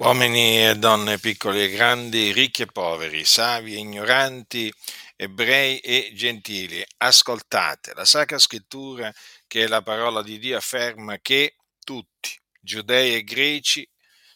[0.00, 4.72] Uomini e donne, piccoli e grandi, ricchi e poveri, savi e ignoranti,
[5.16, 9.12] ebrei e gentili, ascoltate, la Sacra Scrittura,
[9.48, 12.30] che è la parola di Dio, afferma che tutti,
[12.60, 13.90] giudei e greci,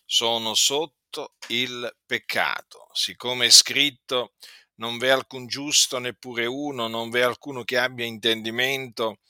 [0.04, 2.88] sono sotto il peccato.
[2.92, 4.32] Siccome è scritto,
[4.80, 9.20] non v'è alcun giusto, neppure uno, non v'è alcuno che abbia intendimento,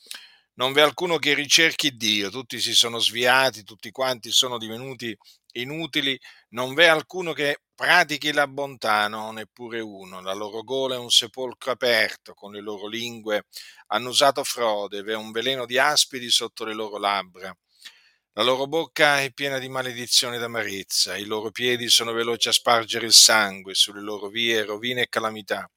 [0.55, 5.15] non v'è alcuno che ricerchi Dio, tutti si sono sviati, tutti quanti sono divenuti
[5.53, 6.19] inutili,
[6.51, 10.21] non v'è alcuno che pratichi la bontà, no, neppure uno.
[10.21, 13.47] La loro gola è un sepolcro aperto, con le loro lingue
[13.89, 17.55] hanno usato frode, v'è un veleno di aspidi sotto le loro labbra.
[18.35, 22.53] La loro bocca è piena di maledizione ed amarezza, i loro piedi sono veloci a
[22.53, 25.71] spargere il sangue, sulle loro vie rovine e calamità,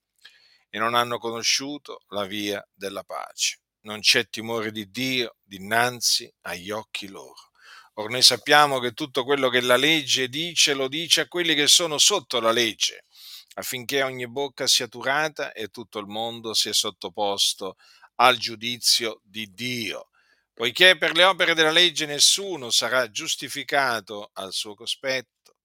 [0.69, 3.59] e non hanno conosciuto la via della pace.
[3.81, 7.51] Non c'è timore di Dio dinanzi agli occhi loro.
[7.97, 11.67] Or noi sappiamo che tutto quello che la legge dice lo dice a quelli che
[11.67, 13.05] sono sotto la legge,
[13.53, 17.77] affinché ogni bocca sia turata e tutto il mondo sia sottoposto
[18.15, 20.09] al giudizio di Dio.
[20.53, 25.55] Poiché per le opere della legge nessuno sarà giustificato al suo cospetto,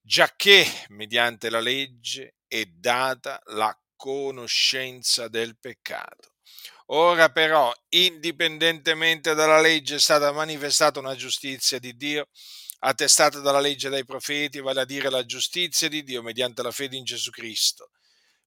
[0.00, 6.33] giacché mediante la legge è data la conoscenza del peccato.
[6.88, 12.28] Ora però, indipendentemente dalla legge, è stata manifestata una giustizia di Dio,
[12.80, 16.70] attestata dalla legge e dai profeti, vale a dire la giustizia di Dio mediante la
[16.70, 17.90] fede in Gesù Cristo.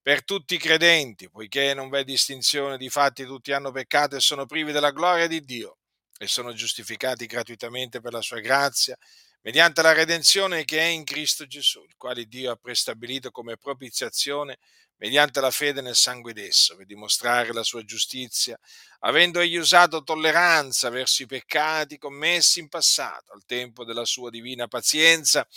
[0.01, 4.45] Per tutti i credenti, poiché non v'è distinzione, di fatti tutti hanno peccato e sono
[4.45, 5.79] privi della gloria di Dio
[6.17, 8.95] e sono giustificati gratuitamente per la sua grazia,
[9.41, 14.57] mediante la redenzione che è in Cristo Gesù, il quale Dio ha prestabilito come propiziazione
[14.97, 18.59] mediante la fede nel sangue d'esso, per dimostrare la sua giustizia,
[18.99, 24.67] avendo egli usato tolleranza verso i peccati commessi in passato, al tempo della sua divina
[24.67, 25.47] pazienza,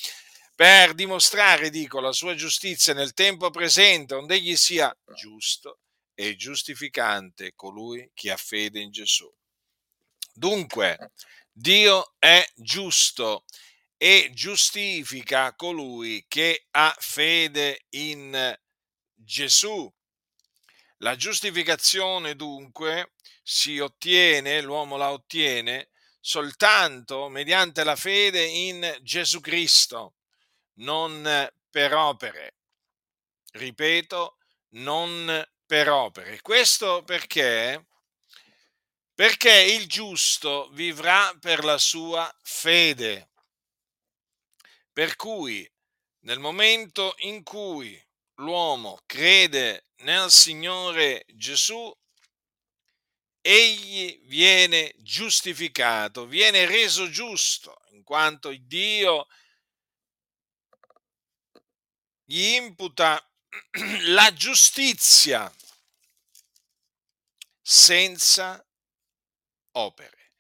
[0.55, 5.79] per dimostrare, dico, la sua giustizia nel tempo presente, onde egli sia giusto
[6.15, 9.33] e giustificante colui che ha fede in Gesù.
[10.35, 11.13] Dunque,
[11.51, 13.45] Dio è giusto
[14.03, 18.59] e giustifica colui che ha fede in
[19.15, 19.93] Gesù.
[21.01, 23.13] La giustificazione dunque
[23.43, 30.15] si ottiene, l'uomo la ottiene soltanto mediante la fede in Gesù Cristo,
[30.77, 32.55] non per opere.
[33.53, 34.39] Ripeto,
[34.71, 36.41] non per opere.
[36.41, 37.85] Questo perché?
[39.15, 43.30] Perché il giusto vivrà per la sua fede.
[45.01, 45.67] Per cui
[46.25, 47.99] nel momento in cui
[48.35, 51.91] l'uomo crede nel Signore Gesù,
[53.41, 59.27] egli viene giustificato, viene reso giusto, in quanto Dio
[62.23, 63.27] gli imputa
[64.09, 65.51] la giustizia
[67.63, 68.63] senza
[69.77, 70.33] opere.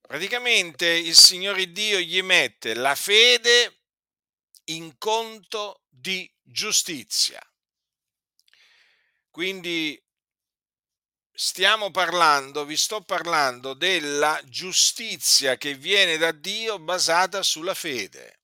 [0.00, 3.82] Praticamente il Signore Dio gli mette la fede
[4.66, 7.40] in conto di giustizia.
[9.30, 10.00] Quindi
[11.32, 18.40] stiamo parlando, vi sto parlando della giustizia che viene da Dio basata sulla fede,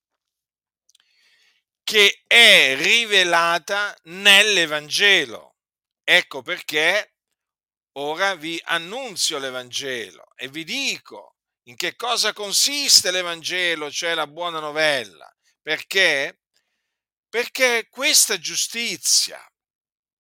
[1.85, 5.57] che è rivelata nell'Evangelo.
[6.03, 7.15] Ecco perché
[7.93, 14.59] ora vi annunzio l'Evangelo e vi dico in che cosa consiste l'Evangelo, cioè la buona
[14.59, 15.33] novella.
[15.71, 16.41] Perché?
[17.29, 19.41] Perché questa giustizia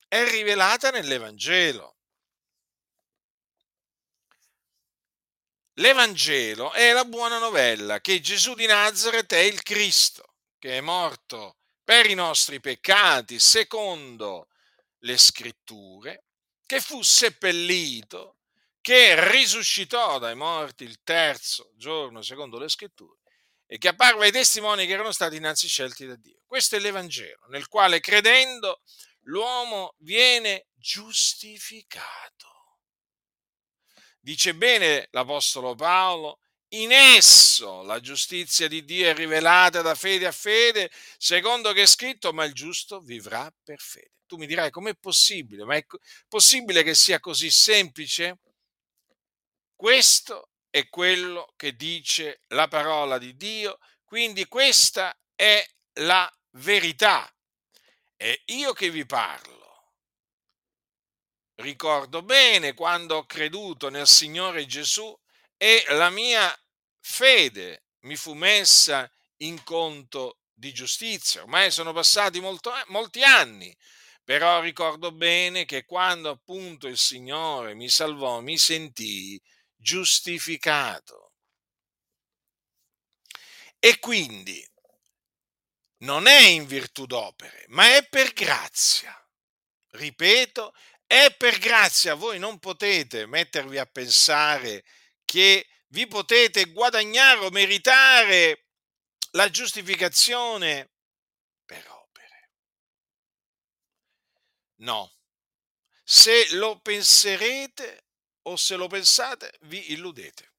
[0.07, 1.97] è rivelata nell'Evangelo.
[5.73, 11.57] L'Evangelo è la buona novella che Gesù di Nazareth è il Cristo, che è morto
[11.83, 14.51] per i nostri peccati, secondo
[14.99, 16.27] le scritture,
[16.65, 18.37] che fu seppellito,
[18.81, 23.20] che risuscitò dai morti il terzo giorno, secondo le scritture,
[23.73, 26.43] e che apparve ai testimoni che erano stati innanzi scelti da Dio.
[26.45, 28.81] Questo è l'Evangelo, nel quale credendo
[29.27, 32.79] l'uomo viene giustificato.
[34.19, 36.41] Dice bene l'Apostolo Paolo,
[36.71, 41.87] in esso la giustizia di Dio è rivelata da fede a fede, secondo che è
[41.87, 44.15] scritto, ma il giusto vivrà per fede.
[44.27, 45.65] Tu mi dirai, com'è possibile?
[45.65, 45.87] Ma è
[46.27, 48.41] possibile che sia così semplice?
[49.77, 55.65] Questo è quello che dice la parola di Dio, quindi questa è
[55.95, 57.33] la verità.
[58.17, 59.95] E io che vi parlo,
[61.57, 65.19] ricordo bene quando ho creduto nel Signore Gesù
[65.57, 66.55] e la mia
[67.01, 71.43] fede mi fu messa in conto di giustizia.
[71.43, 73.75] Ormai sono passati molto, molti anni,
[74.23, 79.41] però ricordo bene che quando appunto il Signore mi salvò, mi sentii
[79.81, 81.33] giustificato.
[83.79, 84.63] E quindi
[85.99, 89.15] non è in virtù d'opere, ma è per grazia.
[89.93, 90.75] Ripeto,
[91.07, 92.15] è per grazia.
[92.15, 94.85] Voi non potete mettervi a pensare
[95.25, 98.67] che vi potete guadagnare o meritare
[99.33, 100.91] la giustificazione
[101.65, 102.51] per opere.
[104.77, 105.13] No.
[106.05, 108.10] Se lo penserete
[108.43, 110.53] o se lo pensate, vi illudete.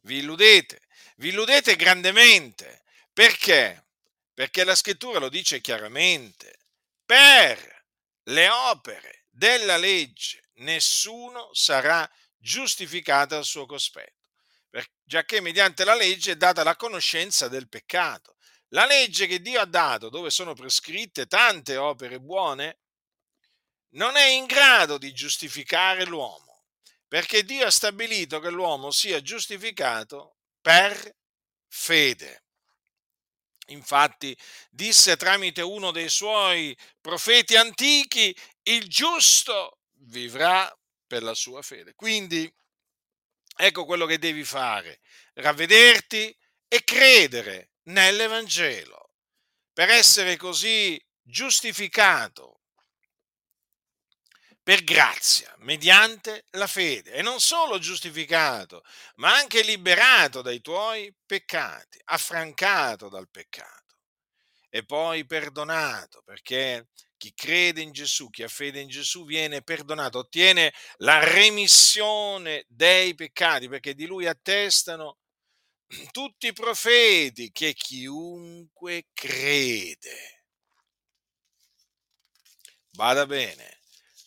[0.00, 0.82] Vi illudete,
[1.16, 2.82] vi illudete grandemente.
[3.12, 3.86] Perché?
[4.36, 6.58] perché la scrittura lo dice chiaramente,
[7.06, 7.84] per
[8.24, 12.06] le opere della legge nessuno sarà
[12.36, 14.28] giustificato al suo cospetto,
[15.02, 18.36] giacché mediante la legge è data la conoscenza del peccato.
[18.70, 22.80] La legge che Dio ha dato, dove sono prescritte tante opere buone,
[23.92, 26.45] non è in grado di giustificare l'uomo,
[27.08, 31.16] perché Dio ha stabilito che l'uomo sia giustificato per
[31.68, 32.42] fede.
[33.68, 34.36] Infatti
[34.70, 40.72] disse tramite uno dei suoi profeti antichi, il giusto vivrà
[41.06, 41.94] per la sua fede.
[41.94, 42.52] Quindi
[43.56, 45.00] ecco quello che devi fare,
[45.34, 46.36] ravvederti
[46.68, 49.10] e credere nell'Evangelo
[49.72, 52.55] per essere così giustificato
[54.66, 58.82] per grazia, mediante la fede, e non solo giustificato,
[59.14, 64.00] ma anche liberato dai tuoi peccati, affrancato dal peccato
[64.68, 70.18] e poi perdonato, perché chi crede in Gesù, chi ha fede in Gesù viene perdonato,
[70.18, 75.18] ottiene la remissione dei peccati, perché di lui attestano
[76.10, 80.42] tutti i profeti che chiunque crede.
[82.90, 83.76] Bada bene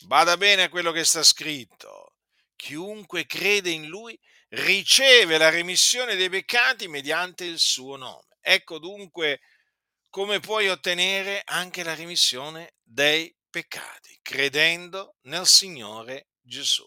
[0.06, 2.14] Bada bene a quello che sta scritto.
[2.56, 4.18] Chiunque crede in lui
[4.48, 8.36] riceve la remissione dei peccati mediante il suo nome.
[8.40, 9.40] Ecco dunque
[10.08, 16.84] come puoi ottenere anche la remissione dei peccati, credendo nel Signore Gesù.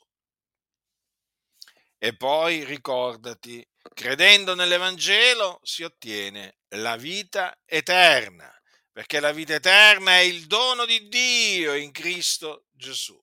[1.98, 8.54] E poi ricordati, credendo nell'Evangelo si ottiene la vita eterna
[8.94, 13.20] perché la vita eterna è il dono di Dio in Cristo Gesù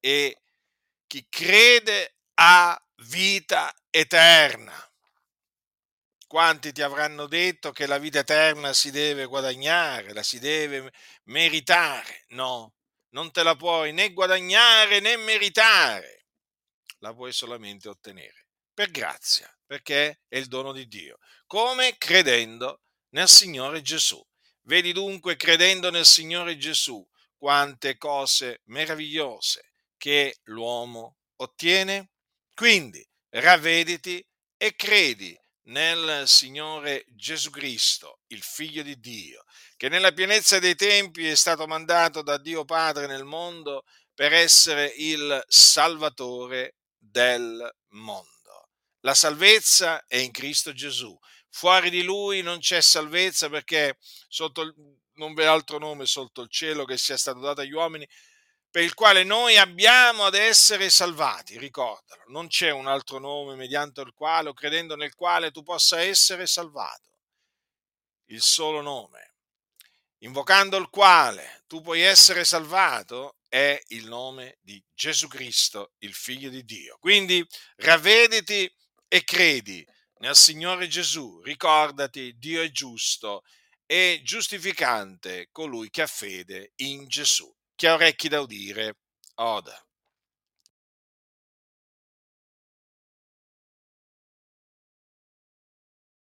[0.00, 0.40] e
[1.06, 4.74] chi crede ha vita eterna.
[6.26, 10.90] Quanti ti avranno detto che la vita eterna si deve guadagnare, la si deve
[11.24, 12.24] meritare?
[12.28, 12.74] No,
[13.10, 16.26] non te la puoi né guadagnare né meritare,
[16.98, 22.80] la puoi solamente ottenere per grazia, perché è il dono di Dio, come credendo
[23.10, 24.20] nel Signore Gesù.
[24.66, 27.06] Vedi dunque, credendo nel Signore Gesù,
[27.36, 32.12] quante cose meravigliose che l'uomo ottiene.
[32.54, 34.26] Quindi ravvediti
[34.56, 39.44] e credi nel Signore Gesù Cristo, il Figlio di Dio,
[39.76, 43.84] che nella pienezza dei tempi è stato mandato da Dio Padre nel mondo
[44.14, 48.68] per essere il Salvatore del mondo.
[49.00, 51.14] La salvezza è in Cristo Gesù.
[51.56, 54.74] Fuori di lui non c'è salvezza perché sotto,
[55.14, 58.04] non v'è altro nome sotto il cielo che sia stato dato agli uomini
[58.68, 61.56] per il quale noi abbiamo ad essere salvati.
[61.56, 66.00] Ricordalo, non c'è un altro nome mediante il quale o credendo nel quale tu possa
[66.00, 67.20] essere salvato.
[68.30, 69.34] Il solo nome,
[70.22, 76.48] invocando il quale tu puoi essere salvato, è il nome di Gesù Cristo, il Figlio
[76.48, 76.96] di Dio.
[76.98, 78.68] Quindi ravvediti
[79.06, 79.86] e credi
[80.24, 83.42] nel Signore Gesù, ricordati, Dio è giusto
[83.84, 87.54] e giustificante colui che ha fede in Gesù.
[87.74, 89.00] Chi ha orecchi da udire,
[89.34, 89.83] oda.